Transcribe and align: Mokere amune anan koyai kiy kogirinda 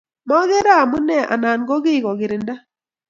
Mokere 0.27 0.71
amune 0.81 1.17
anan 1.33 1.59
koyai 1.67 1.83
kiy 1.85 1.99
kogirinda 2.05 2.53